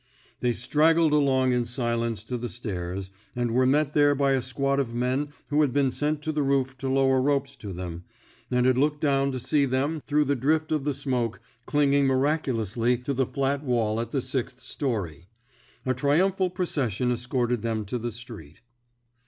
They 0.39 0.51
straggled 0.53 1.13
along 1.13 1.51
in 1.51 1.63
silence 1.65 2.23
to 2.23 2.35
the 2.35 2.49
stairs, 2.49 3.11
and 3.35 3.51
were 3.51 3.67
met 3.67 3.93
there 3.93 4.15
by 4.15 4.31
a 4.31 4.41
squad 4.41 4.79
of 4.79 4.95
men 4.95 5.29
who 5.49 5.61
had 5.61 5.73
been 5.73 5.91
sent 5.91 6.23
to 6.23 6.31
the 6.31 6.41
roof 6.41 6.75
to 6.79 6.89
lower 6.89 7.21
ropes 7.21 7.55
to 7.57 7.71
them, 7.71 8.05
and 8.49 8.65
had 8.65 8.79
looked 8.79 8.99
down 8.99 9.31
to 9.31 9.39
see 9.39 9.65
them, 9.65 10.01
through 10.07 10.25
the 10.25 10.35
drift 10.35 10.71
of 10.71 10.85
the 10.85 10.95
smoke, 10.95 11.39
clinging 11.67 12.07
miraculously 12.07 12.97
to 12.97 13.13
the 13.13 13.27
flat 13.27 13.61
wall 13.63 13.99
at 14.01 14.09
the 14.09 14.23
sixth 14.23 14.59
story. 14.59 15.27
A 15.85 15.93
triumphal 15.93 16.49
procession 16.49 17.11
escorted 17.11 17.61
them 17.61 17.85
to 17.85 17.99
the 17.99 18.11
street. 18.11 18.61